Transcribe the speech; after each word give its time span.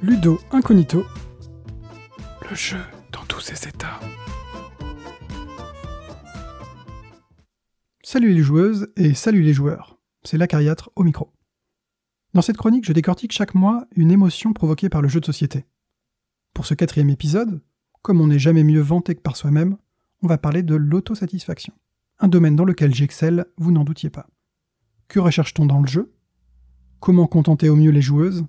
Ludo 0.00 0.38
Incognito, 0.52 1.04
le 2.48 2.54
jeu 2.54 2.78
dans 3.10 3.24
tous 3.24 3.40
ses 3.40 3.68
états. 3.68 3.98
Salut 8.04 8.32
les 8.32 8.42
joueuses 8.44 8.92
et 8.94 9.12
salut 9.14 9.42
les 9.42 9.52
joueurs, 9.52 9.98
c'est 10.22 10.38
l'Acariâtre 10.38 10.90
au 10.94 11.02
micro. 11.02 11.32
Dans 12.32 12.42
cette 12.42 12.56
chronique, 12.56 12.86
je 12.86 12.92
décortique 12.92 13.32
chaque 13.32 13.56
mois 13.56 13.86
une 13.96 14.12
émotion 14.12 14.52
provoquée 14.52 14.88
par 14.88 15.02
le 15.02 15.08
jeu 15.08 15.18
de 15.18 15.26
société. 15.26 15.64
Pour 16.54 16.64
ce 16.64 16.74
quatrième 16.74 17.10
épisode, 17.10 17.60
comme 18.00 18.20
on 18.20 18.28
n'est 18.28 18.38
jamais 18.38 18.62
mieux 18.62 18.80
vanté 18.80 19.16
que 19.16 19.20
par 19.20 19.36
soi-même, 19.36 19.78
on 20.22 20.28
va 20.28 20.38
parler 20.38 20.62
de 20.62 20.76
l'autosatisfaction. 20.76 21.74
Un 22.20 22.28
domaine 22.28 22.54
dans 22.54 22.64
lequel 22.64 22.94
j'excelle, 22.94 23.46
vous 23.56 23.72
n'en 23.72 23.82
doutiez 23.82 24.10
pas. 24.10 24.28
Que 25.08 25.18
recherche-t-on 25.18 25.66
dans 25.66 25.80
le 25.80 25.88
jeu? 25.88 26.14
Comment 27.00 27.26
contenter 27.26 27.68
au 27.68 27.74
mieux 27.74 27.90
les 27.90 28.02
joueuses? 28.02 28.46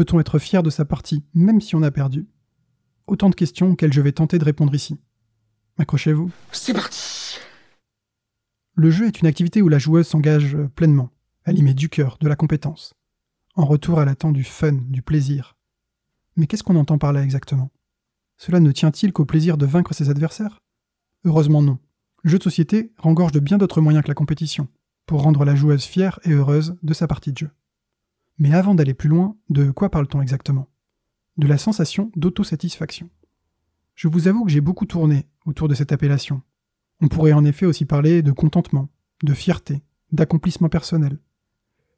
Peut-on 0.00 0.18
être 0.18 0.38
fier 0.38 0.62
de 0.62 0.70
sa 0.70 0.86
partie 0.86 1.26
même 1.34 1.60
si 1.60 1.76
on 1.76 1.82
a 1.82 1.90
perdu? 1.90 2.26
Autant 3.06 3.28
de 3.28 3.34
questions 3.34 3.72
auxquelles 3.72 3.92
je 3.92 4.00
vais 4.00 4.12
tenter 4.12 4.38
de 4.38 4.44
répondre 4.46 4.74
ici. 4.74 4.98
Accrochez-vous. 5.76 6.30
C'est 6.52 6.72
parti 6.72 7.36
Le 8.76 8.90
jeu 8.90 9.06
est 9.06 9.20
une 9.20 9.26
activité 9.26 9.60
où 9.60 9.68
la 9.68 9.78
joueuse 9.78 10.06
s'engage 10.06 10.56
pleinement. 10.74 11.10
Elle 11.44 11.58
y 11.58 11.62
met 11.62 11.74
du 11.74 11.90
cœur, 11.90 12.16
de 12.18 12.28
la 12.28 12.34
compétence. 12.34 12.94
En 13.56 13.66
retour, 13.66 14.00
elle 14.00 14.08
attend 14.08 14.32
du 14.32 14.42
fun, 14.42 14.72
du 14.72 15.02
plaisir. 15.02 15.58
Mais 16.34 16.46
qu'est-ce 16.46 16.62
qu'on 16.62 16.76
entend 16.76 16.96
par 16.96 17.12
là 17.12 17.22
exactement? 17.22 17.70
Cela 18.38 18.58
ne 18.58 18.72
tient-il 18.72 19.12
qu'au 19.12 19.26
plaisir 19.26 19.58
de 19.58 19.66
vaincre 19.66 19.92
ses 19.92 20.08
adversaires? 20.08 20.60
Heureusement 21.26 21.60
non. 21.60 21.78
Le 22.22 22.30
jeu 22.30 22.38
de 22.38 22.44
société 22.44 22.94
rengorge 22.96 23.32
de 23.32 23.40
bien 23.40 23.58
d'autres 23.58 23.82
moyens 23.82 24.02
que 24.02 24.08
la 24.08 24.14
compétition, 24.14 24.66
pour 25.04 25.20
rendre 25.20 25.44
la 25.44 25.56
joueuse 25.56 25.84
fière 25.84 26.20
et 26.24 26.30
heureuse 26.30 26.78
de 26.82 26.94
sa 26.94 27.06
partie 27.06 27.32
de 27.32 27.36
jeu. 27.36 27.50
Mais 28.40 28.54
avant 28.54 28.74
d'aller 28.74 28.94
plus 28.94 29.10
loin, 29.10 29.36
de 29.50 29.70
quoi 29.70 29.90
parle-t-on 29.90 30.22
exactement? 30.22 30.66
De 31.36 31.46
la 31.46 31.58
sensation 31.58 32.10
d'autosatisfaction. 32.16 33.10
Je 33.94 34.08
vous 34.08 34.28
avoue 34.28 34.46
que 34.46 34.50
j'ai 34.50 34.62
beaucoup 34.62 34.86
tourné 34.86 35.26
autour 35.44 35.68
de 35.68 35.74
cette 35.74 35.92
appellation. 35.92 36.40
On 37.02 37.08
pourrait 37.08 37.34
en 37.34 37.44
effet 37.44 37.66
aussi 37.66 37.84
parler 37.84 38.22
de 38.22 38.32
contentement, 38.32 38.88
de 39.22 39.34
fierté, 39.34 39.82
d'accomplissement 40.10 40.70
personnel. 40.70 41.18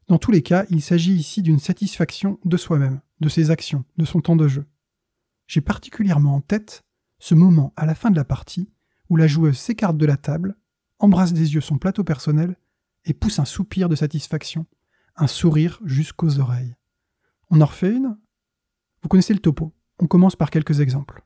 Dans 0.09 0.17
tous 0.17 0.31
les 0.31 0.41
cas, 0.41 0.65
il 0.69 0.81
s'agit 0.81 1.13
ici 1.13 1.41
d'une 1.41 1.59
satisfaction 1.59 2.39
de 2.43 2.57
soi-même, 2.57 2.99
de 3.21 3.29
ses 3.29 3.49
actions, 3.49 3.85
de 3.95 4.03
son 4.03 4.19
temps 4.19 4.35
de 4.35 4.49
jeu. 4.49 4.65
J'ai 5.47 5.61
particulièrement 5.61 6.35
en 6.35 6.41
tête 6.41 6.83
ce 7.19 7.35
moment 7.35 7.71
à 7.77 7.85
la 7.85 7.95
fin 7.95 8.11
de 8.11 8.17
la 8.17 8.25
partie 8.25 8.69
où 9.09 9.15
la 9.15 9.27
joueuse 9.27 9.57
s'écarte 9.57 9.97
de 9.97 10.05
la 10.05 10.17
table, 10.17 10.57
embrasse 10.99 11.31
des 11.31 11.53
yeux 11.53 11.61
son 11.61 11.77
plateau 11.77 12.03
personnel 12.03 12.57
et 13.05 13.13
pousse 13.13 13.39
un 13.39 13.45
soupir 13.45 13.87
de 13.87 13.95
satisfaction 13.95 14.65
un 15.15 15.27
sourire 15.27 15.79
jusqu'aux 15.83 16.39
oreilles. 16.39 16.75
On 17.49 17.61
en 17.61 17.65
refait 17.65 17.95
une? 17.95 18.17
Vous 19.01 19.09
connaissez 19.09 19.33
le 19.33 19.39
topo, 19.39 19.73
on 19.99 20.07
commence 20.07 20.35
par 20.35 20.49
quelques 20.49 20.79
exemples. 20.79 21.23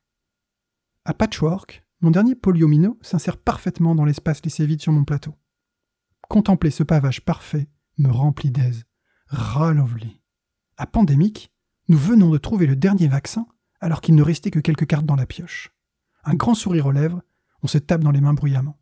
À 1.06 1.14
Patchwork, 1.14 1.86
mon 2.02 2.12
dernier 2.12 2.36
poliomino 2.36 2.98
s'insère 3.02 3.38
parfaitement 3.38 3.96
dans 3.96 4.06
l'espace 4.06 4.44
laissé 4.44 4.66
vide 4.66 4.82
sur 4.82 4.92
mon 4.92 5.06
plateau. 5.06 5.36
Contempler 6.28 6.72
ce 6.72 6.84
pavage 6.84 7.24
parfait 7.24 7.70
me 7.98 8.10
remplit 8.10 8.52
d'aise. 8.52 8.86
Ralovely. 9.28 10.22
À 10.78 10.86
Pandémique, 10.86 11.52
nous 11.88 11.98
venons 11.98 12.30
de 12.30 12.38
trouver 12.38 12.66
le 12.66 12.76
dernier 12.76 13.08
vaccin 13.08 13.48
alors 13.80 14.02
qu'il 14.02 14.16
ne 14.16 14.24
restait 14.24 14.52
que 14.52 14.60
quelques 14.60 14.88
cartes 14.88 15.06
dans 15.06 15.16
la 15.16 15.26
pioche. 15.26 15.72
Un 16.24 16.36
grand 16.36 16.56
sourire 16.56 16.88
aux 16.88 16.92
lèvres, 16.92 17.22
on 17.64 17.68
se 17.68 17.78
tape 17.78 18.04
dans 18.04 18.12
les 18.12 18.22
mains 18.22 18.34
bruyamment. 18.34 18.80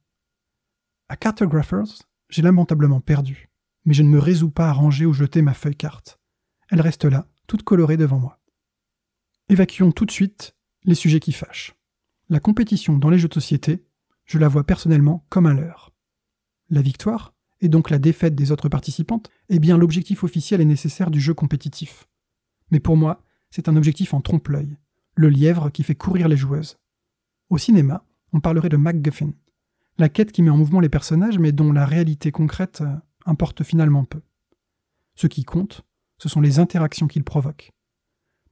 À 1.09 1.15
Cartographers, 1.15 2.07
j'ai 2.29 2.41
lamentablement 2.41 3.01
perdu 3.01 3.49
mais 3.85 3.93
je 3.93 4.03
ne 4.03 4.09
me 4.09 4.19
résous 4.19 4.49
pas 4.49 4.69
à 4.69 4.73
ranger 4.73 5.05
ou 5.05 5.13
jeter 5.13 5.41
ma 5.41 5.53
feuille 5.53 5.75
carte. 5.75 6.19
Elle 6.69 6.81
reste 6.81 7.05
là, 7.05 7.27
toute 7.47 7.63
colorée 7.63 7.97
devant 7.97 8.19
moi. 8.19 8.39
Évacuons 9.49 9.91
tout 9.91 10.05
de 10.05 10.11
suite 10.11 10.55
les 10.83 10.95
sujets 10.95 11.19
qui 11.19 11.31
fâchent. 11.31 11.75
La 12.29 12.39
compétition 12.39 12.97
dans 12.97 13.09
les 13.09 13.19
jeux 13.19 13.27
de 13.27 13.33
société, 13.33 13.85
je 14.25 14.39
la 14.39 14.47
vois 14.47 14.63
personnellement 14.63 15.25
comme 15.29 15.45
un 15.45 15.53
leurre. 15.53 15.93
La 16.69 16.81
victoire, 16.81 17.35
et 17.61 17.69
donc 17.69 17.91
la 17.91 17.99
défaite 17.99 18.35
des 18.35 18.51
autres 18.51 18.69
participantes, 18.69 19.29
est 19.49 19.59
bien 19.59 19.77
l'objectif 19.77 20.23
officiel 20.23 20.61
et 20.61 20.65
nécessaire 20.65 21.11
du 21.11 21.21
jeu 21.21 21.35
compétitif. 21.35 22.07
Mais 22.71 22.79
pour 22.79 22.97
moi, 22.97 23.23
c'est 23.51 23.69
un 23.69 23.75
objectif 23.75 24.15
en 24.15 24.21
trompe-l'œil, 24.21 24.77
le 25.15 25.29
lièvre 25.29 25.69
qui 25.69 25.83
fait 25.83 25.95
courir 25.95 26.27
les 26.27 26.37
joueuses. 26.37 26.77
Au 27.49 27.59
cinéma, 27.59 28.03
on 28.33 28.39
parlerait 28.39 28.69
de 28.69 28.77
MacGuffin, 28.77 29.33
la 29.97 30.09
quête 30.09 30.31
qui 30.31 30.41
met 30.41 30.49
en 30.49 30.57
mouvement 30.57 30.79
les 30.79 30.89
personnages 30.89 31.39
mais 31.39 31.51
dont 31.51 31.71
la 31.71 31.85
réalité 31.85 32.31
concrète 32.31 32.81
euh, 32.81 32.95
importe 33.25 33.63
finalement 33.63 34.05
peu. 34.05 34.21
Ce 35.15 35.27
qui 35.27 35.43
compte, 35.43 35.83
ce 36.17 36.29
sont 36.29 36.41
les 36.41 36.59
interactions 36.59 37.07
qu'ils 37.07 37.23
provoquent. 37.23 37.71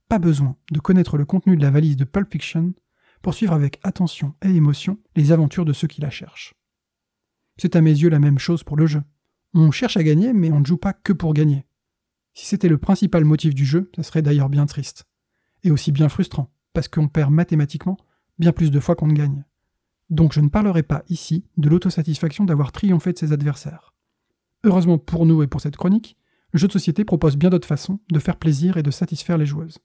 Pas 0.10 0.20
besoin 0.20 0.58
de 0.72 0.80
connaître 0.80 1.18
le 1.18 1.26
contenu 1.26 1.58
de 1.58 1.62
la 1.62 1.72
valise 1.72 1.98
de 1.98 2.04
Pulp 2.04 2.32
Fiction 2.32 2.74
pour 3.22 3.34
suivre 3.34 3.54
avec 3.54 3.80
attention 3.84 4.36
et 4.44 4.50
émotion 4.50 5.00
les 5.16 5.32
aventures 5.32 5.66
de 5.66 5.74
ceux 5.74 5.88
qui 5.88 6.02
la 6.02 6.10
cherchent. 6.10 6.54
C'est 7.58 7.76
à 7.76 7.82
mes 7.82 7.92
yeux 7.92 8.10
la 8.10 8.20
même 8.20 8.40
chose 8.40 8.64
pour 8.64 8.78
le 8.78 8.86
jeu. 8.86 9.02
On 9.54 9.72
cherche 9.72 9.98
à 9.98 10.04
gagner, 10.04 10.34
mais 10.34 10.52
on 10.52 10.60
ne 10.60 10.66
joue 10.66 10.78
pas 10.78 10.94
que 10.94 11.14
pour 11.14 11.34
gagner. 11.34 11.66
Si 12.34 12.48
c'était 12.48 12.68
le 12.68 12.80
principal 12.80 13.24
motif 13.24 13.54
du 13.54 13.66
jeu, 13.66 13.92
ça 13.96 14.04
serait 14.04 14.24
d'ailleurs 14.24 14.50
bien 14.50 14.66
triste. 14.66 15.06
Et 15.64 15.72
aussi 15.72 15.92
bien 15.92 16.10
frustrant, 16.10 16.52
parce 16.74 16.88
qu'on 16.88 17.08
perd 17.08 17.32
mathématiquement 17.32 17.98
bien 18.40 18.52
plus 18.52 18.72
de 18.72 18.80
fois 18.80 18.96
qu'on 18.96 19.08
ne 19.08 19.14
gagne. 19.14 19.46
Donc 20.10 20.34
je 20.34 20.42
ne 20.42 20.50
parlerai 20.50 20.84
pas 20.84 21.04
ici 21.08 21.46
de 21.58 21.70
l'autosatisfaction 21.70 22.46
d'avoir 22.46 22.72
triomphé 22.72 23.14
de 23.14 23.18
ses 23.18 23.32
adversaires. 23.32 23.93
Heureusement 24.64 24.98
pour 24.98 25.26
nous 25.26 25.44
et 25.44 25.48
pour 25.48 25.62
cette 25.62 25.78
chronique, 25.78 26.18
le 26.52 26.60
jeu 26.60 26.68
de 26.68 26.74
société 26.74 27.04
propose 27.04 27.36
bien 27.36 27.50
d'autres 27.50 27.68
façons 27.68 28.00
de 28.12 28.20
faire 28.20 28.38
plaisir 28.38 28.78
et 28.78 28.84
de 28.84 28.92
satisfaire 28.92 29.38
les 29.38 29.46
joueuses. 29.46 29.80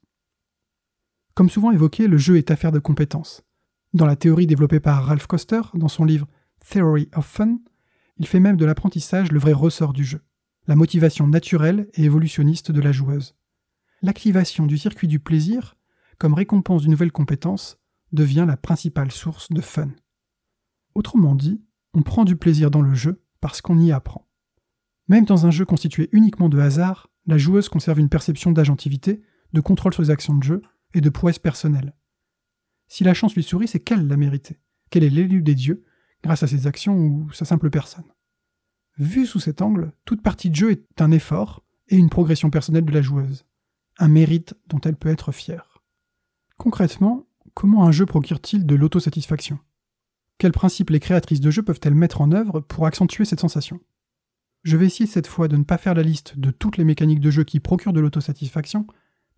Comme 1.33 1.49
souvent 1.49 1.71
évoqué, 1.71 2.07
le 2.07 2.17
jeu 2.17 2.37
est 2.37 2.51
affaire 2.51 2.71
de 2.71 2.79
compétences. 2.79 3.43
Dans 3.93 4.05
la 4.05 4.15
théorie 4.15 4.47
développée 4.47 4.79
par 4.79 5.05
Ralph 5.05 5.25
Koster 5.25 5.61
dans 5.73 5.87
son 5.87 6.05
livre 6.05 6.27
Theory 6.69 7.09
of 7.15 7.25
Fun, 7.25 7.59
il 8.17 8.27
fait 8.27 8.39
même 8.39 8.57
de 8.57 8.65
l'apprentissage 8.65 9.31
le 9.31 9.39
vrai 9.39 9.53
ressort 9.53 9.93
du 9.93 10.03
jeu, 10.03 10.21
la 10.67 10.75
motivation 10.75 11.27
naturelle 11.27 11.89
et 11.95 12.03
évolutionniste 12.03 12.71
de 12.71 12.81
la 12.81 12.91
joueuse. 12.91 13.35
L'activation 14.01 14.65
du 14.65 14.77
circuit 14.77 15.07
du 15.07 15.19
plaisir, 15.19 15.75
comme 16.19 16.33
récompense 16.33 16.83
d'une 16.83 16.91
nouvelle 16.91 17.11
compétence, 17.11 17.79
devient 18.11 18.45
la 18.47 18.57
principale 18.57 19.11
source 19.11 19.49
de 19.51 19.61
fun. 19.61 19.89
Autrement 20.93 21.35
dit, 21.35 21.61
on 21.93 22.01
prend 22.01 22.25
du 22.25 22.35
plaisir 22.35 22.71
dans 22.71 22.81
le 22.81 22.93
jeu 22.93 23.23
parce 23.41 23.61
qu'on 23.61 23.79
y 23.79 23.91
apprend. 23.91 24.28
Même 25.09 25.25
dans 25.25 25.47
un 25.47 25.51
jeu 25.51 25.65
constitué 25.65 26.07
uniquement 26.11 26.49
de 26.49 26.59
hasard, 26.59 27.09
la 27.25 27.37
joueuse 27.37 27.67
conserve 27.67 27.99
une 27.99 28.09
perception 28.09 28.51
d'agentivité, 28.51 29.21
de 29.53 29.59
contrôle 29.59 29.93
sur 29.93 30.03
les 30.03 30.11
actions 30.11 30.35
de 30.35 30.43
jeu 30.43 30.61
et 30.93 31.01
de 31.01 31.09
prouesse 31.09 31.39
personnelle. 31.39 31.95
Si 32.87 33.03
la 33.03 33.15
chance 33.15 33.35
lui 33.35 33.43
sourit, 33.43 33.67
c'est 33.67 33.79
qu'elle 33.79 34.07
l'a 34.07 34.17
mérité, 34.17 34.59
qu'elle 34.89 35.03
est 35.03 35.09
l'élu 35.09 35.41
des 35.41 35.55
dieux, 35.55 35.83
grâce 36.23 36.43
à 36.43 36.47
ses 36.47 36.67
actions 36.67 36.95
ou 36.95 37.31
sa 37.31 37.45
simple 37.45 37.69
personne. 37.71 38.11
Vu 38.97 39.25
sous 39.25 39.39
cet 39.39 39.61
angle, 39.61 39.93
toute 40.05 40.21
partie 40.21 40.49
de 40.49 40.55
jeu 40.55 40.71
est 40.71 41.01
un 41.01 41.11
effort 41.11 41.63
et 41.87 41.97
une 41.97 42.09
progression 42.09 42.51
personnelle 42.51 42.85
de 42.85 42.93
la 42.93 43.01
joueuse, 43.01 43.45
un 43.97 44.09
mérite 44.09 44.53
dont 44.67 44.81
elle 44.81 44.95
peut 44.95 45.09
être 45.09 45.31
fière. 45.31 45.81
Concrètement, 46.57 47.27
comment 47.55 47.85
un 47.85 47.91
jeu 47.91 48.05
procure-t-il 48.05 48.65
de 48.65 48.75
l'autosatisfaction? 48.75 49.57
Quels 50.37 50.51
principes 50.51 50.91
les 50.91 50.99
créatrices 50.99 51.41
de 51.41 51.49
jeux 51.49 51.63
peuvent-elles 51.63 51.95
mettre 51.95 52.21
en 52.21 52.31
œuvre 52.31 52.59
pour 52.59 52.85
accentuer 52.85 53.25
cette 53.25 53.39
sensation? 53.39 53.79
Je 54.63 54.77
vais 54.77 54.85
essayer 54.85 55.07
cette 55.07 55.27
fois 55.27 55.47
de 55.47 55.55
ne 55.55 55.63
pas 55.63 55.77
faire 55.77 55.93
la 55.93 56.03
liste 56.03 56.37
de 56.37 56.51
toutes 56.51 56.77
les 56.77 56.83
mécaniques 56.83 57.21
de 57.21 57.31
jeu 57.31 57.43
qui 57.43 57.59
procurent 57.59 57.93
de 57.93 57.99
l'autosatisfaction, 57.99 58.85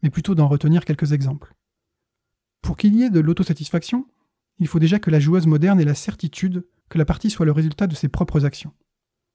mais 0.01 0.09
plutôt 0.09 0.35
d'en 0.35 0.47
retenir 0.47 0.85
quelques 0.85 1.11
exemples. 1.11 1.53
Pour 2.61 2.77
qu'il 2.77 2.95
y 2.95 3.03
ait 3.03 3.09
de 3.09 3.19
l'autosatisfaction, 3.19 4.07
il 4.59 4.67
faut 4.67 4.79
déjà 4.79 4.99
que 4.99 5.11
la 5.11 5.19
joueuse 5.19 5.47
moderne 5.47 5.79
ait 5.79 5.85
la 5.85 5.95
certitude 5.95 6.65
que 6.89 6.97
la 6.97 7.05
partie 7.05 7.29
soit 7.29 7.45
le 7.45 7.51
résultat 7.51 7.87
de 7.87 7.95
ses 7.95 8.09
propres 8.09 8.45
actions. 8.45 8.73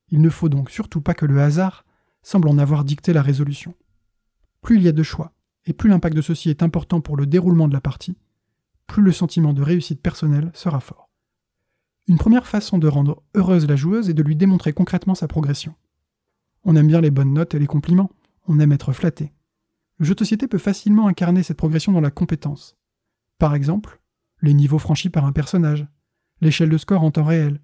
Il 0.09 0.21
ne 0.21 0.31
faut 0.31 0.49
donc 0.49 0.71
surtout 0.71 1.01
pas 1.01 1.15
que 1.15 1.27
le 1.27 1.41
hasard 1.41 1.85
semble 2.23 2.49
en 2.49 2.59
avoir 2.59 2.85
dicté 2.85 3.13
la 3.13 3.23
résolution. 3.23 3.75
Plus 4.63 4.77
il 4.77 4.83
y 4.83 4.89
a 4.89 4.93
de 4.93 5.03
choix, 5.03 5.33
et 5.65 5.73
plus 5.73 5.89
l'impact 5.89 6.17
de 6.17 6.23
ceci 6.23 6.51
est 6.51 6.63
important 6.63 7.01
pour 7.01 7.17
le 7.17 7.27
déroulement 7.27 7.69
de 7.69 7.73
la 7.73 7.81
partie, 7.81 8.17
plus 8.87 9.03
le 9.03 9.13
sentiment 9.13 9.53
de 9.53 9.63
réussite 9.63 10.01
personnelle 10.01 10.51
sera 10.55 10.81
fort. 10.81 11.11
Une 12.09 12.19
première 12.19 12.47
façon 12.47 12.79
de 12.79 12.87
rendre 12.87 13.23
heureuse 13.35 13.67
la 13.67 13.75
joueuse 13.75 14.09
est 14.09 14.15
de 14.15 14.23
lui 14.23 14.37
démontrer 14.37 14.73
concrètement 14.73 15.17
sa 15.17 15.27
progression. 15.27 15.75
On 16.69 16.75
aime 16.75 16.89
bien 16.89 17.01
les 17.01 17.13
bonnes 17.13 17.33
notes 17.33 17.55
et 17.55 17.61
les 17.61 17.69
compliments, 17.69 18.11
on 18.49 18.59
aime 18.59 18.73
être 18.73 18.93
flatté. 18.93 19.33
Le 19.99 20.05
jeu 20.05 20.15
de 20.15 20.19
société 20.19 20.49
peut 20.49 20.59
facilement 20.59 21.07
incarner 21.07 21.45
cette 21.45 21.57
progression 21.57 21.93
dans 21.93 22.01
la 22.01 22.11
compétence. 22.11 22.77
Par 23.39 23.55
exemple, 23.55 24.01
les 24.43 24.53
niveaux 24.53 24.81
franchis 24.81 25.09
par 25.09 25.25
un 25.27 25.33
personnage, 25.33 25.87
l'échelle 26.41 26.69
de 26.69 26.77
score 26.77 27.05
en 27.05 27.13
temps 27.13 27.23
réel, 27.23 27.61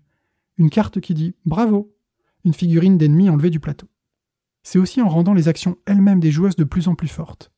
une 0.57 0.71
carte 0.71 1.01
qui 1.01 1.15
dit 1.15 1.35
bravo, 1.45 1.93
une 2.45 2.55
figurine 2.55 2.97
d'ennemi 2.97 3.29
enlevée 3.29 3.51
du 3.51 3.59
plateau. 3.59 3.89
C'est 4.63 4.79
aussi 4.79 5.03
en 5.03 5.09
rendant 5.09 5.35
les 5.35 5.49
actions 5.49 5.79
elles-mêmes 5.85 6.21
des 6.21 6.31
joueuses 6.31 6.55
de 6.55 6.63
plus 6.63 6.87
en 6.87 6.95
plus 6.95 7.09
fortes. 7.09 7.51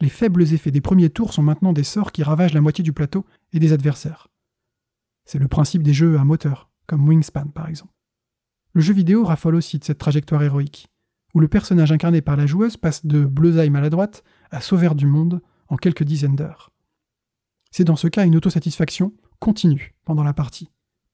Les 0.00 0.08
faibles 0.08 0.42
effets 0.42 0.72
des 0.72 0.80
premiers 0.80 1.10
tours 1.10 1.32
sont 1.32 1.44
maintenant 1.44 1.72
des 1.72 1.84
sorts 1.84 2.10
qui 2.10 2.24
ravagent 2.24 2.52
la 2.52 2.60
moitié 2.60 2.82
du 2.82 2.92
plateau 2.92 3.24
et 3.52 3.60
des 3.60 3.72
adversaires. 3.72 4.26
C'est 5.24 5.38
le 5.38 5.46
principe 5.46 5.84
des 5.84 5.94
jeux 5.94 6.18
à 6.18 6.24
moteur, 6.24 6.68
comme 6.88 7.08
Wingspan 7.08 7.46
par 7.54 7.68
exemple. 7.68 7.93
Le 8.74 8.80
jeu 8.80 8.92
vidéo 8.92 9.24
raffole 9.24 9.54
aussi 9.54 9.78
de 9.78 9.84
cette 9.84 9.98
trajectoire 9.98 10.42
héroïque, 10.42 10.88
où 11.32 11.38
le 11.38 11.46
personnage 11.46 11.92
incarné 11.92 12.20
par 12.22 12.36
la 12.36 12.46
joueuse 12.46 12.76
passe 12.76 13.06
de 13.06 13.24
bleusaille 13.24 13.70
maladroite 13.70 14.24
à 14.50 14.60
sauveur 14.60 14.96
du 14.96 15.06
monde 15.06 15.40
en 15.68 15.76
quelques 15.76 16.02
dizaines 16.02 16.34
d'heures. 16.34 16.72
C'est 17.70 17.84
dans 17.84 17.94
ce 17.94 18.08
cas 18.08 18.26
une 18.26 18.34
autosatisfaction 18.34 19.12
continue 19.38 19.94
pendant 20.04 20.24
la 20.24 20.32
partie, 20.32 20.72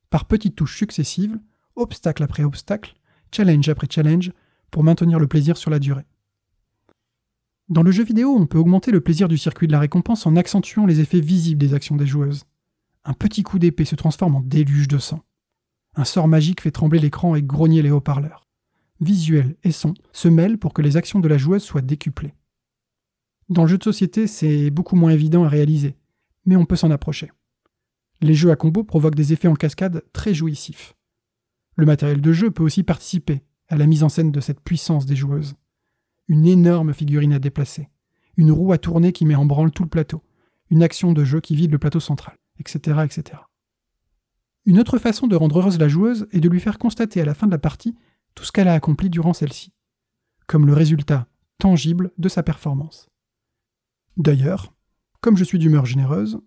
par 0.08 0.24
petites 0.24 0.56
touches 0.56 0.78
successives, 0.78 1.38
obstacle 1.76 2.22
après 2.22 2.44
obstacle, 2.44 2.94
challenge 3.30 3.68
après 3.68 3.88
challenge, 3.90 4.32
pour 4.70 4.82
maintenir 4.82 5.18
le 5.18 5.26
plaisir 5.26 5.58
sur 5.58 5.70
la 5.70 5.78
durée. 5.78 6.06
Dans 7.68 7.82
le 7.82 7.92
jeu 7.92 8.04
vidéo, 8.04 8.34
on 8.34 8.46
peut 8.46 8.58
augmenter 8.58 8.90
le 8.90 9.02
plaisir 9.02 9.28
du 9.28 9.36
circuit 9.36 9.66
de 9.66 9.72
la 9.72 9.80
récompense 9.80 10.26
en 10.26 10.34
accentuant 10.34 10.86
les 10.86 11.00
effets 11.00 11.20
visibles 11.20 11.60
des 11.60 11.74
actions 11.74 11.96
des 11.96 12.06
joueuses. 12.06 12.44
Un 13.04 13.12
petit 13.12 13.42
coup 13.42 13.58
d'épée 13.58 13.84
se 13.84 13.96
transforme 13.96 14.36
en 14.36 14.40
déluge 14.40 14.88
de 14.88 14.98
sang. 14.98 15.22
Un 16.00 16.04
sort 16.04 16.28
magique 16.28 16.62
fait 16.62 16.70
trembler 16.70 16.98
l'écran 16.98 17.34
et 17.34 17.42
grogner 17.42 17.82
les 17.82 17.90
haut-parleurs. 17.90 18.48
Visuel 19.02 19.56
et 19.64 19.70
son 19.70 19.92
se 20.12 20.28
mêlent 20.28 20.56
pour 20.56 20.72
que 20.72 20.80
les 20.80 20.96
actions 20.96 21.20
de 21.20 21.28
la 21.28 21.36
joueuse 21.36 21.62
soient 21.62 21.82
décuplées. 21.82 22.32
Dans 23.50 23.64
le 23.64 23.68
jeu 23.68 23.76
de 23.76 23.84
société, 23.84 24.26
c'est 24.26 24.70
beaucoup 24.70 24.96
moins 24.96 25.10
évident 25.10 25.44
à 25.44 25.48
réaliser, 25.50 25.98
mais 26.46 26.56
on 26.56 26.64
peut 26.64 26.76
s'en 26.76 26.90
approcher. 26.90 27.30
Les 28.22 28.32
jeux 28.32 28.50
à 28.50 28.56
combo 28.56 28.82
provoquent 28.82 29.14
des 29.14 29.34
effets 29.34 29.46
en 29.46 29.54
cascade 29.54 30.02
très 30.14 30.32
jouissifs. 30.32 30.94
Le 31.76 31.84
matériel 31.84 32.22
de 32.22 32.32
jeu 32.32 32.50
peut 32.50 32.64
aussi 32.64 32.82
participer 32.82 33.42
à 33.68 33.76
la 33.76 33.86
mise 33.86 34.02
en 34.02 34.08
scène 34.08 34.32
de 34.32 34.40
cette 34.40 34.62
puissance 34.62 35.04
des 35.04 35.16
joueuses. 35.16 35.54
Une 36.28 36.46
énorme 36.46 36.94
figurine 36.94 37.34
à 37.34 37.38
déplacer, 37.38 37.90
une 38.38 38.52
roue 38.52 38.72
à 38.72 38.78
tourner 38.78 39.12
qui 39.12 39.26
met 39.26 39.34
en 39.34 39.44
branle 39.44 39.70
tout 39.70 39.82
le 39.82 39.90
plateau, 39.90 40.22
une 40.70 40.82
action 40.82 41.12
de 41.12 41.24
jeu 41.24 41.42
qui 41.42 41.56
vide 41.56 41.72
le 41.72 41.78
plateau 41.78 42.00
central, 42.00 42.38
etc., 42.58 43.00
etc. 43.04 43.42
Une 44.66 44.78
autre 44.78 44.98
façon 44.98 45.26
de 45.26 45.36
rendre 45.36 45.58
heureuse 45.58 45.78
la 45.78 45.88
joueuse 45.88 46.26
est 46.32 46.40
de 46.40 46.48
lui 46.48 46.60
faire 46.60 46.78
constater 46.78 47.20
à 47.20 47.24
la 47.24 47.34
fin 47.34 47.46
de 47.46 47.52
la 47.52 47.58
partie 47.58 47.96
tout 48.34 48.44
ce 48.44 48.52
qu'elle 48.52 48.68
a 48.68 48.74
accompli 48.74 49.08
durant 49.08 49.32
celle-ci, 49.32 49.72
comme 50.46 50.66
le 50.66 50.74
résultat 50.74 51.26
tangible 51.58 52.10
de 52.18 52.28
sa 52.28 52.42
performance. 52.42 53.08
D'ailleurs, 54.16 54.72
comme 55.20 55.36
je 55.36 55.44
suis 55.44 55.58
d'humeur 55.58 55.86
généreuse, 55.86 56.40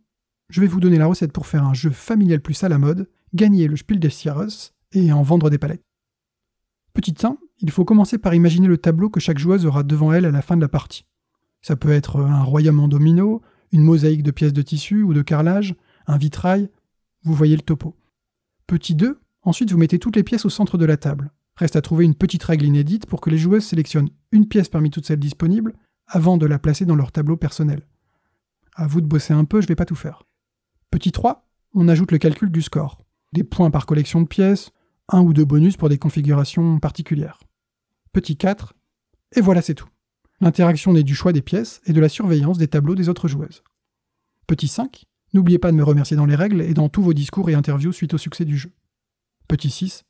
je 0.50 0.62
vais 0.62 0.68
vous 0.68 0.80
donner 0.80 0.98
la 0.98 1.08
recette 1.08 1.32
pour 1.32 1.48
faire 1.48 1.64
un 1.64 1.74
jeu 1.74 1.90
familial 1.90 2.42
plus 2.42 2.64
à 2.64 2.70
la 2.70 2.78
mode, 2.78 3.10
gagner 3.34 3.68
le 3.68 3.76
Spiel 3.76 4.00
des 4.00 4.10
Jahres 4.10 4.74
et 4.92 5.12
en 5.12 5.24
vendre 5.24 5.50
des 5.50 5.58
palettes. 5.58 5.84
Petit 6.94 7.16
1, 7.24 7.38
il 7.60 7.72
faut 7.72 7.86
commencer 7.86 8.20
par 8.20 8.36
imaginer 8.36 8.68
le 8.68 8.78
tableau 8.78 9.10
que 9.10 9.20
chaque 9.20 9.40
joueuse 9.40 9.66
aura 9.66 9.84
devant 9.84 10.14
elle 10.14 10.26
à 10.26 10.32
la 10.32 10.44
fin 10.44 10.56
de 10.56 10.62
la 10.62 10.68
partie. 10.68 11.06
Ça 11.62 11.76
peut 11.76 11.92
être 11.92 12.20
un 12.20 12.44
royaume 12.44 12.80
en 12.80 12.88
domino, 12.88 13.42
une 13.72 13.84
mosaïque 13.84 14.22
de 14.22 14.32
pièces 14.32 14.54
de 14.54 14.62
tissu 14.62 15.02
ou 15.02 15.14
de 15.14 15.24
carrelage, 15.24 15.76
un 16.06 16.18
vitrail, 16.18 16.70
vous 17.24 17.34
voyez 17.34 17.56
le 17.56 17.62
topo. 17.62 17.96
Petit 18.74 18.96
2, 18.96 19.20
ensuite 19.44 19.72
vous 19.72 19.78
mettez 19.78 20.00
toutes 20.00 20.16
les 20.16 20.24
pièces 20.24 20.46
au 20.46 20.50
centre 20.50 20.80
de 20.80 20.86
la 20.86 20.98
table. 20.98 21.32
Reste 21.58 21.76
à 21.76 21.82
trouver 21.84 22.06
une 22.06 22.16
petite 22.16 22.44
règle 22.44 22.66
inédite 22.66 23.06
pour 23.06 23.22
que 23.22 23.30
les 23.30 23.38
joueuses 23.38 23.66
sélectionnent 23.66 24.10
une 24.32 24.48
pièce 24.48 24.68
parmi 24.68 24.90
toutes 24.90 25.06
celles 25.06 25.20
disponibles 25.20 25.76
avant 26.08 26.38
de 26.38 26.48
la 26.48 26.58
placer 26.58 26.84
dans 26.84 26.96
leur 26.96 27.12
tableau 27.12 27.38
personnel. 27.38 27.88
À 28.74 28.88
vous 28.88 29.00
de 29.00 29.06
bosser 29.06 29.32
un 29.32 29.46
peu, 29.46 29.62
je 29.62 29.68
vais 29.68 29.76
pas 29.76 29.86
tout 29.86 29.94
faire. 29.94 30.24
Petit 30.90 31.12
3, 31.12 31.48
on 31.76 31.88
ajoute 31.88 32.12
le 32.12 32.18
calcul 32.18 32.50
du 32.50 32.64
score. 32.64 33.06
Des 33.32 33.44
points 33.44 33.70
par 33.70 33.86
collection 33.86 34.22
de 34.22 34.28
pièces, 34.28 34.72
un 35.08 35.22
ou 35.22 35.34
deux 35.34 35.46
bonus 35.46 35.78
pour 35.78 35.90
des 35.90 36.00
configurations 36.00 36.80
particulières. 36.80 37.42
Petit 38.12 38.38
4, 38.38 38.74
et 39.36 39.42
voilà 39.42 39.62
c'est 39.62 39.76
tout. 39.76 39.90
L'interaction 40.42 40.94
naît 40.94 41.04
du 41.04 41.14
choix 41.14 41.32
des 41.32 41.44
pièces 41.44 41.80
et 41.86 41.94
de 41.94 42.02
la 42.02 42.10
surveillance 42.10 42.58
des 42.58 42.70
tableaux 42.70 42.96
des 42.96 43.08
autres 43.08 43.28
joueuses. 43.28 43.64
Petit 44.48 44.68
5, 44.68 45.06
n'oubliez 45.34 45.60
pas 45.60 45.72
de 45.72 45.78
me 45.78 45.84
remercier 45.84 46.16
dans 46.16 46.26
les 46.26 46.36
règles 46.36 46.62
et 46.62 46.74
dans 46.74 46.90
tous 46.90 47.02
vos 47.02 47.14
discours 47.14 47.50
et 47.50 47.54
interviews 47.54 47.92
suite 47.92 48.14
au 48.14 48.18
succès 48.18 48.46
du 48.46 48.58
jeu. 48.58 48.72
Petit 49.48 49.70
6, 49.70 50.04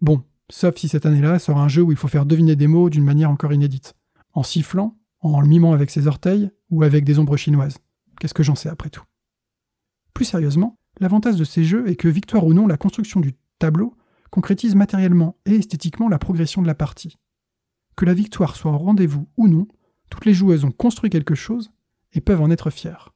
bon, 0.00 0.22
sauf 0.50 0.76
si 0.76 0.88
cette 0.88 1.06
année-là 1.06 1.38
sera 1.38 1.62
un 1.62 1.68
jeu 1.68 1.82
où 1.82 1.92
il 1.92 1.96
faut 1.96 2.08
faire 2.08 2.26
deviner 2.26 2.56
des 2.56 2.66
mots 2.66 2.90
d'une 2.90 3.04
manière 3.04 3.30
encore 3.30 3.52
inédite, 3.52 3.94
en 4.32 4.42
sifflant, 4.42 4.98
en 5.20 5.40
le 5.40 5.48
mimant 5.48 5.72
avec 5.72 5.90
ses 5.90 6.06
orteils 6.06 6.50
ou 6.70 6.82
avec 6.82 7.04
des 7.04 7.18
ombres 7.18 7.36
chinoises. 7.36 7.78
Qu'est-ce 8.20 8.34
que 8.34 8.42
j'en 8.42 8.54
sais 8.54 8.68
après 8.68 8.90
tout? 8.90 9.04
Plus 10.12 10.26
sérieusement, 10.26 10.78
l'avantage 11.00 11.36
de 11.36 11.44
ces 11.44 11.64
jeux 11.64 11.88
est 11.88 11.96
que, 11.96 12.08
victoire 12.08 12.46
ou 12.46 12.52
non, 12.52 12.66
la 12.66 12.76
construction 12.76 13.20
du 13.20 13.34
tableau 13.58 13.96
concrétise 14.30 14.74
matériellement 14.74 15.36
et 15.46 15.56
esthétiquement 15.56 16.08
la 16.08 16.18
progression 16.18 16.62
de 16.62 16.66
la 16.66 16.74
partie. 16.74 17.16
Que 17.96 18.04
la 18.04 18.14
victoire 18.14 18.56
soit 18.56 18.72
au 18.72 18.78
rendez-vous 18.78 19.28
ou 19.36 19.48
non, 19.48 19.66
toutes 20.10 20.26
les 20.26 20.34
joueuses 20.34 20.64
ont 20.64 20.70
construit 20.70 21.10
quelque 21.10 21.34
chose 21.34 21.72
et 22.12 22.20
peuvent 22.20 22.40
en 22.40 22.50
être 22.50 22.70
fières. 22.70 23.14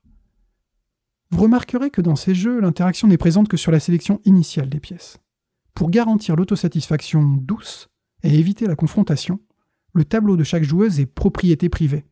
Vous 1.30 1.42
remarquerez 1.42 1.90
que 1.90 2.00
dans 2.00 2.16
ces 2.16 2.34
jeux, 2.34 2.60
l'interaction 2.60 3.06
n'est 3.06 3.18
présente 3.18 3.48
que 3.48 3.56
sur 3.56 3.70
la 3.70 3.80
sélection 3.80 4.20
initiale 4.24 4.68
des 4.68 4.80
pièces. 4.80 5.18
Pour 5.74 5.90
garantir 5.90 6.36
l'autosatisfaction 6.36 7.22
douce 7.22 7.88
et 8.22 8.38
éviter 8.38 8.66
la 8.66 8.76
confrontation, 8.76 9.40
le 9.92 10.04
tableau 10.04 10.36
de 10.36 10.44
chaque 10.44 10.64
joueuse 10.64 11.00
est 11.00 11.06
propriété 11.06 11.68
privée, 11.68 12.06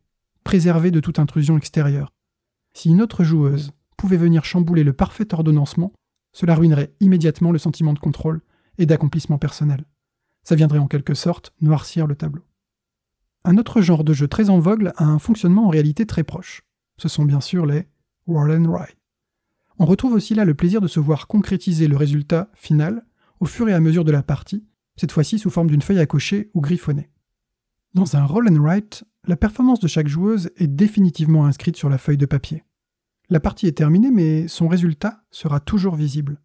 préservé 0.45 0.91
de 0.91 1.01
toute 1.01 1.19
intrusion 1.19 1.57
extérieure. 1.57 2.13
Si 2.75 2.91
une 2.91 3.01
autre 3.01 3.25
joueuse 3.25 3.73
pouvait 3.97 4.17
venir 4.17 4.45
chambouler 4.45 4.85
le 4.85 4.93
parfait 4.93 5.33
ordonnancement, 5.33 5.93
cela 6.33 6.55
ruinerait 6.55 6.95
immédiatement 7.01 7.51
le 7.51 7.59
sentiment 7.59 7.95
de 7.95 7.99
contrôle 7.99 8.43
et 8.77 8.85
d'accomplissement 8.85 9.39
personnel. 9.39 9.87
Ça 10.43 10.55
viendrait 10.55 10.79
en 10.79 10.87
quelque 10.87 11.15
sorte 11.15 11.55
noircir 11.61 12.07
le 12.07 12.17
tableau. 12.17 12.45
Un 13.45 13.57
autre 13.57 13.81
genre 13.81 14.05
de 14.05 14.13
jeu 14.13 14.29
très 14.29 14.51
en 14.51 14.59
vogue 14.59 14.93
a 14.97 15.05
un 15.05 15.19
fonctionnement 15.19 15.67
en 15.67 15.71
réalité 15.71 16.05
très 16.05 16.25
proche. 16.25 16.63
Ce 16.99 17.09
sont 17.09 17.25
bien 17.25 17.41
sûr 17.41 17.65
les 17.65 17.89
Roll 18.27 18.51
and 18.53 18.73
Ride. 18.73 18.97
On 19.79 19.85
retrouve 19.85 20.15
aussi 20.15 20.35
là 20.35 20.45
le 20.45 20.55
plaisir 20.55 20.81
de 20.81 20.89
se 20.89 21.01
voir 21.01 21.27
concrétiser 21.27 21.87
le 21.87 21.97
résultat 21.97 22.51
final 22.55 23.05
au 23.41 23.45
fur 23.45 23.69
et 23.69 23.75
à 23.75 23.81
mesure 23.81 24.05
de 24.05 24.13
la 24.13 24.23
partie, 24.23 24.65
cette 24.97 25.13
fois-ci 25.13 25.39
sous 25.39 25.51
forme 25.51 25.69
d'une 25.69 25.83
feuille 25.83 25.99
à 25.99 26.07
cocher 26.07 26.51
ou 26.55 26.61
griffonnée. 26.61 27.11
Dans 27.93 28.17
un 28.17 28.25
roll 28.25 28.49
and 28.49 28.63
write, 28.63 29.05
la 29.27 29.37
performance 29.37 29.81
de 29.81 29.89
chaque 29.89 30.09
joueuse 30.09 30.51
est 30.57 30.67
définitivement 30.67 31.47
inscrite 31.47 31.77
sur 31.77 31.89
la 31.89 31.99
feuille 31.99 32.17
de 32.17 32.27
papier. 32.27 32.65
La 33.29 33.41
partie 33.41 33.67
est 33.67 33.77
terminée, 33.77 34.11
mais 34.11 34.49
son 34.49 34.69
résultat 34.69 35.25
sera 35.31 35.61
toujours 35.61 35.97
visible. 35.97 36.41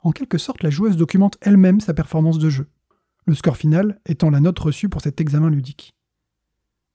En 0.00 0.12
quelque 0.12 0.38
sorte, 0.38 0.62
la 0.62 0.70
joueuse 0.70 0.96
documente 0.96 1.38
elle-même 1.40 1.80
sa 1.80 1.94
performance 1.94 2.38
de 2.38 2.50
jeu, 2.50 2.68
le 3.26 3.34
score 3.34 3.56
final 3.56 4.00
étant 4.06 4.30
la 4.30 4.40
note 4.40 4.58
reçue 4.58 4.88
pour 4.88 5.00
cet 5.00 5.20
examen 5.20 5.50
ludique. 5.50 5.94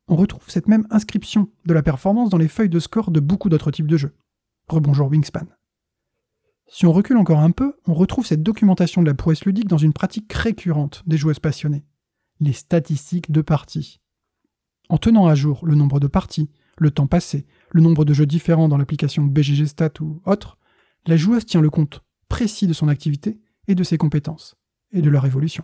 On 0.07 0.15
retrouve 0.15 0.43
cette 0.47 0.67
même 0.67 0.87
inscription 0.89 1.49
de 1.65 1.73
la 1.73 1.83
performance 1.83 2.29
dans 2.29 2.37
les 2.37 2.47
feuilles 2.47 2.69
de 2.69 2.79
score 2.79 3.11
de 3.11 3.19
beaucoup 3.19 3.49
d'autres 3.49 3.71
types 3.71 3.87
de 3.87 3.97
jeux. 3.97 4.15
Rebonjour 4.67 5.09
Wingspan. 5.09 5.47
Si 6.69 6.85
on 6.85 6.91
recule 6.91 7.17
encore 7.17 7.39
un 7.39 7.51
peu, 7.51 7.75
on 7.85 7.93
retrouve 7.93 8.25
cette 8.25 8.43
documentation 8.43 9.01
de 9.01 9.07
la 9.07 9.13
prouesse 9.13 9.45
ludique 9.45 9.69
dans 9.69 9.77
une 9.77 9.93
pratique 9.93 10.31
récurrente 10.33 11.03
des 11.07 11.17
joueuses 11.17 11.39
passionnées, 11.39 11.85
les 12.39 12.53
statistiques 12.53 13.31
de 13.31 13.41
parties. 13.41 14.01
En 14.89 14.97
tenant 14.97 15.27
à 15.27 15.35
jour 15.35 15.65
le 15.65 15.75
nombre 15.75 15.99
de 15.99 16.07
parties, 16.07 16.49
le 16.77 16.91
temps 16.91 17.07
passé, 17.07 17.45
le 17.71 17.81
nombre 17.81 18.05
de 18.05 18.13
jeux 18.13 18.25
différents 18.25 18.67
dans 18.67 18.77
l'application 18.77 19.23
BGG 19.23 19.65
Stat 19.65 19.93
ou 20.01 20.21
autre, 20.25 20.57
la 21.05 21.17
joueuse 21.17 21.45
tient 21.45 21.61
le 21.61 21.69
compte 21.69 22.03
précis 22.27 22.67
de 22.67 22.73
son 22.73 22.89
activité 22.89 23.39
et 23.67 23.75
de 23.75 23.83
ses 23.83 23.97
compétences, 23.97 24.55
et 24.91 25.01
de 25.01 25.09
leur 25.09 25.25
évolution. 25.25 25.63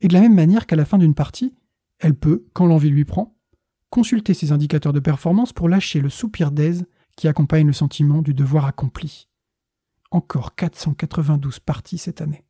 Et 0.00 0.08
de 0.08 0.14
la 0.14 0.20
même 0.20 0.34
manière 0.34 0.66
qu'à 0.66 0.76
la 0.76 0.84
fin 0.84 0.98
d'une 0.98 1.14
partie, 1.14 1.54
elle 1.98 2.14
peut, 2.14 2.46
quand 2.52 2.66
l'envie 2.66 2.90
lui 2.90 3.04
prend, 3.04 3.36
consulter 3.90 4.34
ses 4.34 4.52
indicateurs 4.52 4.92
de 4.92 5.00
performance 5.00 5.52
pour 5.52 5.68
lâcher 5.68 6.00
le 6.00 6.08
soupir 6.08 6.52
d'aise 6.52 6.86
qui 7.16 7.26
accompagne 7.26 7.66
le 7.66 7.72
sentiment 7.72 8.22
du 8.22 8.32
devoir 8.32 8.64
accompli. 8.66 9.27
Encore 10.10 10.54
492 10.54 11.60
parties 11.60 11.98
cette 11.98 12.20
année. 12.20 12.44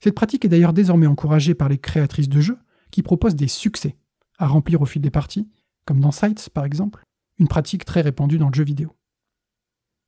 Cette 0.00 0.14
pratique 0.14 0.44
est 0.44 0.48
d'ailleurs 0.48 0.72
désormais 0.72 1.06
encouragée 1.06 1.54
par 1.54 1.68
les 1.68 1.78
créatrices 1.78 2.28
de 2.28 2.40
jeux 2.40 2.58
qui 2.90 3.02
proposent 3.02 3.36
des 3.36 3.48
succès 3.48 3.96
à 4.38 4.46
remplir 4.46 4.80
au 4.80 4.86
fil 4.86 5.02
des 5.02 5.10
parties, 5.10 5.48
comme 5.84 6.00
dans 6.00 6.10
Sites 6.10 6.48
par 6.50 6.64
exemple, 6.64 7.04
une 7.38 7.48
pratique 7.48 7.84
très 7.84 8.00
répandue 8.00 8.38
dans 8.38 8.48
le 8.48 8.54
jeu 8.54 8.64
vidéo. 8.64 8.96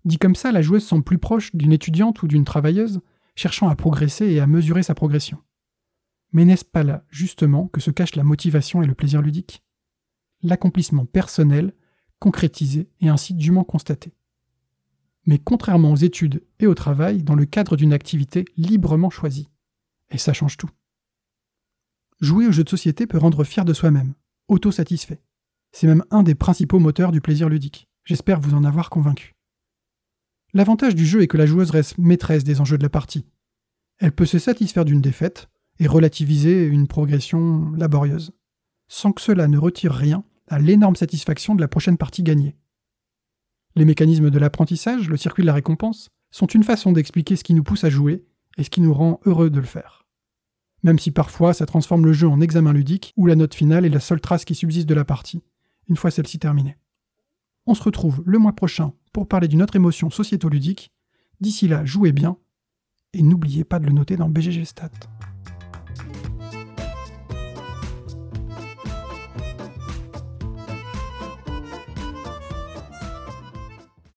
Dit 0.05 0.19
comme 0.19 0.35
ça, 0.35 0.53
la 0.53 0.63
joueuse 0.63 0.85
semble 0.85 1.05
plus 1.05 1.19
proche 1.19 1.55
d'une 1.55 1.73
étudiante 1.73 2.23
ou 2.23 2.29
d'une 2.29 2.45
travailleuse, 2.45 3.01
cherchant 3.37 3.69
à 3.69 3.77
progresser 3.77 4.27
et 4.27 4.41
à 4.41 4.47
mesurer 4.47 4.83
sa 4.83 4.95
progression. 4.95 5.39
Mais 6.33 6.45
n'est-ce 6.45 6.65
pas 6.65 6.83
là, 6.83 7.05
justement, 7.09 7.69
que 7.69 7.81
se 7.81 7.91
cachent 7.91 8.17
la 8.17 8.25
motivation 8.25 8.83
et 8.83 8.87
le 8.87 8.95
plaisir 8.95 9.23
ludique? 9.23 9.63
L'accomplissement 10.43 11.07
personnel, 11.07 11.73
concrétisé 12.19 12.91
et 13.01 13.09
ainsi 13.09 13.35
dûment 13.35 13.65
constaté. 13.65 14.15
Mais 15.27 15.39
contrairement 15.39 15.93
aux 15.93 15.97
études 15.97 16.43
et 16.59 16.67
au 16.67 16.75
travail, 16.75 17.23
dans 17.23 17.35
le 17.35 17.47
cadre 17.47 17.77
d'une 17.77 17.93
activité 17.93 18.45
librement 18.57 19.11
choisie. 19.11 19.49
Et 20.11 20.19
ça 20.19 20.33
change 20.33 20.57
tout. 20.57 20.71
Jouer 22.21 22.47
aux 22.47 22.53
jeux 22.53 22.65
de 22.65 22.69
société 22.69 23.07
peut 23.07 23.19
rendre 23.19 23.45
fier 23.45 23.65
de 23.65 23.73
soi-même, 23.73 24.15
autosatisfait. 24.49 25.23
C'est 25.73 25.87
même 25.87 26.05
un 26.11 26.23
des 26.23 26.35
principaux 26.35 26.79
moteurs 26.79 27.11
du 27.11 27.21
plaisir 27.21 27.49
ludique. 27.49 27.89
J'espère 28.05 28.41
vous 28.41 28.55
en 28.55 28.65
avoir 28.65 28.91
convaincu. 28.91 29.35
L'avantage 30.53 30.95
du 30.95 31.05
jeu 31.05 31.23
est 31.23 31.27
que 31.27 31.37
la 31.37 31.47
joueuse 31.47 31.71
reste 31.71 31.99
maîtresse 31.99 32.45
des 32.45 32.61
enjeux 32.61 32.79
de 32.79 32.85
la 32.85 32.91
partie. 32.91 33.27
Elle 33.99 34.13
peut 34.13 34.27
se 34.27 34.39
satisfaire 34.39 34.85
d'une 34.85 35.01
défaite 35.01 35.49
et 35.81 35.89
relativiser 35.89 36.65
une 36.65 36.87
progression 36.87 37.73
laborieuse, 37.73 38.33
sans 38.89 39.13
que 39.13 39.21
cela 39.21 39.49
ne 39.49 39.59
retire 39.59 39.93
rien 39.93 40.25
à 40.47 40.59
l'énorme 40.59 40.97
satisfaction 40.97 41.55
de 41.55 41.61
la 41.61 41.69
prochaine 41.69 41.97
partie 41.97 42.23
gagnée. 42.23 42.57
Les 43.77 43.85
mécanismes 43.85 44.31
de 44.31 44.39
l'apprentissage, 44.39 45.09
le 45.09 45.17
circuit 45.17 45.43
de 45.43 45.47
la 45.49 45.55
récompense, 45.55 46.11
sont 46.31 46.47
une 46.47 46.63
façon 46.63 46.93
d'expliquer 46.93 47.37
ce 47.37 47.45
qui 47.45 47.55
nous 47.55 47.65
pousse 47.65 47.85
à 47.85 47.91
jouer 47.91 48.25
et 48.57 48.65
ce 48.65 48.71
qui 48.71 48.81
nous 48.81 48.95
rend 48.95 49.21
heureux 49.25 49.51
de 49.51 49.61
le 49.61 49.67
faire. 49.67 50.05
même 50.85 50.99
si 50.99 51.11
parfois 51.11 51.55
ça 51.55 51.67
transforme 51.67 52.05
le 52.05 52.13
jeu 52.13 52.29
en 52.29 52.41
examen 52.41 52.73
ludique 52.73 53.13
où 53.17 53.27
la 53.27 53.35
note 53.35 53.55
finale 53.55 53.87
est 53.87 53.91
la 53.91 54.01
seule 54.01 54.21
trace 54.21 54.45
qui 54.45 54.55
subsiste 54.55 54.89
de 54.89 54.95
la 54.95 55.05
partie, 55.05 55.43
une 55.89 55.97
fois 55.97 56.11
celle-ci 56.11 56.39
terminée. 56.39 56.77
On 57.67 57.75
se 57.75 57.83
retrouve 57.83 58.23
le 58.27 58.39
mois 58.39 58.53
prochain 58.53 58.93
pour 59.13 59.27
parler 59.27 59.49
d'une 59.49 59.63
autre 59.63 59.77
émotion 59.77 60.11
sociéto-ludique. 60.11 60.93
D'ici 61.41 61.67
là, 61.67 61.85
jouez 61.85 62.13
bien 62.13 62.37
et 63.15 63.23
n'oubliez 63.23 63.65
pas 63.65 63.79
de 63.79 63.87
le 63.87 63.93
noter 63.93 64.17
dans 64.17 64.29
BGG 64.29 64.65
Stats. 64.65 64.91